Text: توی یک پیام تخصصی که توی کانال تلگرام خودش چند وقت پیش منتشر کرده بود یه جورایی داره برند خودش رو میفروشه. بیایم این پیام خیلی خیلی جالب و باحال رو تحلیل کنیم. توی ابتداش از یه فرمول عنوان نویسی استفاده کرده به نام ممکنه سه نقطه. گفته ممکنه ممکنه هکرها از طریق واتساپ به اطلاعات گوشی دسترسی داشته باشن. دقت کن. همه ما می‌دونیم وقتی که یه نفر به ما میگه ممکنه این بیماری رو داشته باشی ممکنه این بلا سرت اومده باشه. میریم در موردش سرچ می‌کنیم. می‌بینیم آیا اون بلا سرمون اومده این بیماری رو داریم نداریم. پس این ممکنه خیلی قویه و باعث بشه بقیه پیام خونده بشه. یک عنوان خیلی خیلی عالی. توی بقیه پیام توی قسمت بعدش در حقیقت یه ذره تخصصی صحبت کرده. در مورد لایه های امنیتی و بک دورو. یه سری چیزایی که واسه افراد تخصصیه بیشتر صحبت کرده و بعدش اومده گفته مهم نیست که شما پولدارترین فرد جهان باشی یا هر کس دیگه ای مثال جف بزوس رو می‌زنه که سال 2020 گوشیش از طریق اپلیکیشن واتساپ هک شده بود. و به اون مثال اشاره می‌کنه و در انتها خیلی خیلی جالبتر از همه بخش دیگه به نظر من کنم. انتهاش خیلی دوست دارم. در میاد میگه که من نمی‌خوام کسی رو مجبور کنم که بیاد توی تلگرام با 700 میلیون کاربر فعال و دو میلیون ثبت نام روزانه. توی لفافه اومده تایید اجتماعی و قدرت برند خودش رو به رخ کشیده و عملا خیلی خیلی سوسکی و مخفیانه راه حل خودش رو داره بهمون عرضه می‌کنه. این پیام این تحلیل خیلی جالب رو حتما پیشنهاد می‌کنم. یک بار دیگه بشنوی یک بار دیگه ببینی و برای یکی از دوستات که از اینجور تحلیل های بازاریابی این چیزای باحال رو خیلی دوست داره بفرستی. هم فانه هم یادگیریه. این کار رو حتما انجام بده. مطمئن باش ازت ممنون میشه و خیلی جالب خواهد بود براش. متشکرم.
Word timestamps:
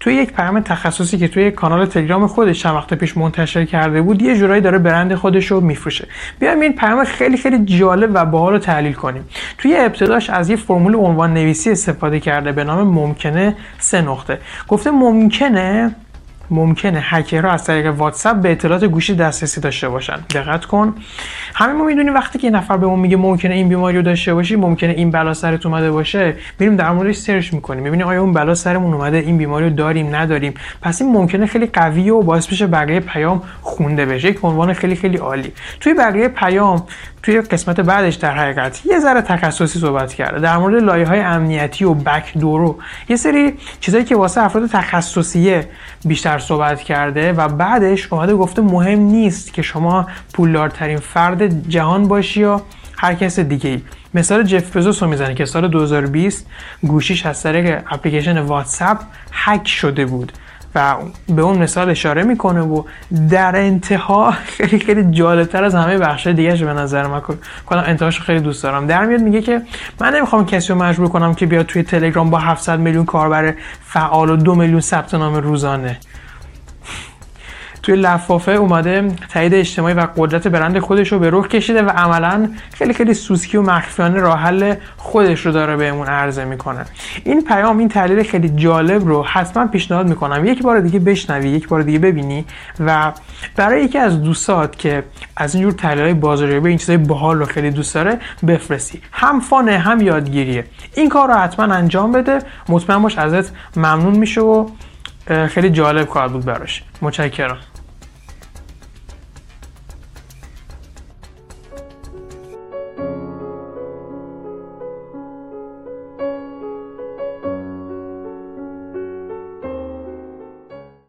توی 0.00 0.14
یک 0.14 0.32
پیام 0.32 0.60
تخصصی 0.60 1.18
که 1.18 1.28
توی 1.28 1.50
کانال 1.50 1.86
تلگرام 1.86 2.26
خودش 2.26 2.62
چند 2.62 2.74
وقت 2.74 2.94
پیش 2.94 3.16
منتشر 3.16 3.64
کرده 3.64 4.02
بود 4.02 4.22
یه 4.22 4.36
جورایی 4.36 4.60
داره 4.60 4.78
برند 4.78 5.14
خودش 5.14 5.46
رو 5.46 5.60
میفروشه. 5.60 6.08
بیایم 6.40 6.60
این 6.60 6.72
پیام 6.72 7.04
خیلی 7.04 7.36
خیلی 7.36 7.64
جالب 7.64 8.10
و 8.14 8.24
باحال 8.24 8.52
رو 8.52 8.58
تحلیل 8.58 8.92
کنیم. 8.92 9.24
توی 9.58 9.76
ابتداش 9.76 10.30
از 10.30 10.50
یه 10.50 10.56
فرمول 10.56 10.94
عنوان 10.94 11.34
نویسی 11.34 11.70
استفاده 11.70 12.20
کرده 12.20 12.52
به 12.52 12.64
نام 12.64 12.88
ممکنه 12.88 13.56
سه 13.78 14.00
نقطه. 14.00 14.38
گفته 14.68 14.90
ممکنه 14.90 15.94
ممکنه 16.50 17.00
هکرها 17.02 17.50
از 17.50 17.64
طریق 17.64 17.94
واتساپ 17.94 18.36
به 18.36 18.52
اطلاعات 18.52 18.84
گوشی 18.84 19.14
دسترسی 19.14 19.60
داشته 19.60 19.88
باشن. 19.88 20.16
دقت 20.34 20.64
کن. 20.64 20.94
همه 21.54 21.72
ما 21.72 21.84
می‌دونیم 21.84 22.14
وقتی 22.14 22.38
که 22.38 22.46
یه 22.46 22.52
نفر 22.52 22.76
به 22.76 22.86
ما 22.86 22.96
میگه 22.96 23.16
ممکنه 23.16 23.54
این 23.54 23.68
بیماری 23.68 23.96
رو 23.96 24.02
داشته 24.02 24.34
باشی 24.34 24.56
ممکنه 24.56 24.90
این 24.90 25.10
بلا 25.10 25.34
سرت 25.34 25.66
اومده 25.66 25.90
باشه. 25.90 26.34
میریم 26.58 26.76
در 26.76 26.90
موردش 26.90 27.16
سرچ 27.16 27.52
می‌کنیم. 27.54 27.82
می‌بینیم 27.82 28.06
آیا 28.06 28.22
اون 28.22 28.32
بلا 28.32 28.54
سرمون 28.54 28.94
اومده 28.94 29.16
این 29.16 29.38
بیماری 29.38 29.68
رو 29.68 29.74
داریم 29.74 30.16
نداریم. 30.16 30.54
پس 30.82 31.02
این 31.02 31.12
ممکنه 31.12 31.46
خیلی 31.46 31.66
قویه 31.66 32.12
و 32.12 32.22
باعث 32.22 32.46
بشه 32.46 32.66
بقیه 32.66 33.00
پیام 33.00 33.42
خونده 33.62 34.06
بشه. 34.06 34.28
یک 34.28 34.38
عنوان 34.42 34.72
خیلی 34.72 34.96
خیلی 34.96 35.16
عالی. 35.16 35.52
توی 35.80 35.94
بقیه 35.94 36.28
پیام 36.28 36.86
توی 37.22 37.40
قسمت 37.40 37.80
بعدش 37.80 38.14
در 38.14 38.36
حقیقت 38.36 38.86
یه 38.86 39.00
ذره 39.00 39.22
تخصصی 39.22 39.78
صحبت 39.78 40.14
کرده. 40.14 40.40
در 40.40 40.56
مورد 40.56 40.82
لایه 40.82 41.06
های 41.06 41.20
امنیتی 41.20 41.84
و 41.84 41.94
بک 41.94 42.38
دورو. 42.38 42.78
یه 43.08 43.16
سری 43.16 43.54
چیزایی 43.80 44.04
که 44.04 44.16
واسه 44.16 44.40
افراد 44.42 44.66
تخصصیه 44.66 45.68
بیشتر 46.04 46.38
صحبت 46.38 46.80
کرده 46.80 47.32
و 47.32 47.48
بعدش 47.48 48.12
اومده 48.12 48.34
گفته 48.34 48.62
مهم 48.62 48.98
نیست 48.98 49.52
که 49.52 49.62
شما 49.62 50.06
پولدارترین 50.32 50.98
فرد 50.98 51.68
جهان 51.68 52.08
باشی 52.08 52.40
یا 52.40 52.62
هر 52.96 53.14
کس 53.14 53.38
دیگه 53.38 53.70
ای 53.70 53.82
مثال 54.14 54.42
جف 54.42 54.76
بزوس 54.76 55.02
رو 55.02 55.08
می‌زنه 55.08 55.34
که 55.34 55.44
سال 55.44 55.68
2020 55.68 56.46
گوشیش 56.82 57.26
از 57.26 57.42
طریق 57.42 57.82
اپلیکیشن 57.90 58.38
واتساپ 58.38 58.98
هک 59.32 59.68
شده 59.68 60.06
بود. 60.06 60.32
و 60.74 60.94
به 61.28 61.42
اون 61.42 61.58
مثال 61.58 61.90
اشاره 61.90 62.22
می‌کنه 62.22 62.60
و 62.60 62.82
در 63.30 63.56
انتها 63.56 64.30
خیلی 64.30 64.78
خیلی 64.78 65.10
جالبتر 65.10 65.64
از 65.64 65.74
همه 65.74 65.98
بخش 65.98 66.26
دیگه 66.26 66.54
به 66.54 66.72
نظر 66.72 67.06
من 67.06 67.20
کنم. 67.66 67.84
انتهاش 67.86 68.20
خیلی 68.20 68.40
دوست 68.40 68.62
دارم. 68.62 68.86
در 68.86 69.04
میاد 69.04 69.20
میگه 69.20 69.42
که 69.42 69.62
من 70.00 70.14
نمی‌خوام 70.14 70.46
کسی 70.46 70.72
رو 70.72 70.78
مجبور 70.78 71.08
کنم 71.08 71.34
که 71.34 71.46
بیاد 71.46 71.66
توی 71.66 71.82
تلگرام 71.82 72.30
با 72.30 72.38
700 72.38 72.78
میلیون 72.78 73.04
کاربر 73.04 73.54
فعال 73.84 74.30
و 74.30 74.36
دو 74.36 74.54
میلیون 74.54 74.80
ثبت 74.80 75.14
نام 75.14 75.34
روزانه. 75.34 75.98
توی 77.88 77.96
لفافه 77.96 78.52
اومده 78.52 79.12
تایید 79.28 79.54
اجتماعی 79.54 79.94
و 79.94 80.06
قدرت 80.16 80.48
برند 80.48 80.78
خودش 80.78 81.12
رو 81.12 81.18
به 81.18 81.30
رخ 81.32 81.48
کشیده 81.48 81.82
و 81.82 81.90
عملا 81.90 82.48
خیلی 82.74 82.94
خیلی 82.94 83.14
سوسکی 83.14 83.56
و 83.56 83.62
مخفیانه 83.62 84.20
راه 84.20 84.38
حل 84.38 84.74
خودش 84.96 85.46
رو 85.46 85.52
داره 85.52 85.76
بهمون 85.76 86.06
عرضه 86.06 86.44
می‌کنه. 86.44 86.84
این 87.24 87.44
پیام 87.44 87.78
این 87.78 87.88
تحلیل 87.88 88.22
خیلی 88.22 88.48
جالب 88.48 89.08
رو 89.08 89.22
حتما 89.22 89.66
پیشنهاد 89.66 90.08
می‌کنم. 90.08 90.44
یک 90.46 90.62
بار 90.62 90.80
دیگه 90.80 90.98
بشنوی 90.98 91.48
یک 91.48 91.68
بار 91.68 91.82
دیگه 91.82 91.98
ببینی 91.98 92.44
و 92.80 93.12
برای 93.56 93.84
یکی 93.84 93.98
از 93.98 94.22
دوستات 94.22 94.78
که 94.78 95.04
از 95.36 95.54
اینجور 95.54 95.72
تحلیل 95.72 96.04
های 96.04 96.14
بازاریابی 96.14 96.68
این 96.68 96.78
چیزای 96.78 96.96
باحال 96.96 97.38
رو 97.38 97.44
خیلی 97.44 97.70
دوست 97.70 97.94
داره 97.94 98.18
بفرستی. 98.46 99.00
هم 99.12 99.40
فانه 99.40 99.78
هم 99.78 100.00
یادگیریه. 100.00 100.64
این 100.94 101.08
کار 101.08 101.28
رو 101.28 101.34
حتما 101.34 101.74
انجام 101.74 102.12
بده. 102.12 102.38
مطمئن 102.68 103.02
باش 103.02 103.18
ازت 103.18 103.52
ممنون 103.76 104.16
میشه 104.16 104.40
و 104.40 104.68
خیلی 105.48 105.70
جالب 105.70 106.08
خواهد 106.08 106.32
بود 106.32 106.44
براش. 106.44 106.82
متشکرم. 107.02 107.56